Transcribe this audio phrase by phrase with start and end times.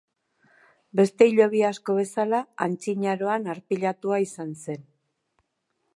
[0.99, 4.85] Beste hilobi asko bezala, antzinaroan arpilatua izan zen.